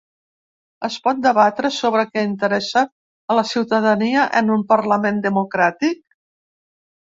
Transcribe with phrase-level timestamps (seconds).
[0.87, 6.01] Es pot debatre sobre què interessa a la ciutadania en un parlament democràtic?